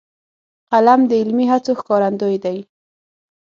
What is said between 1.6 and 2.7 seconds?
ښکارندوی دی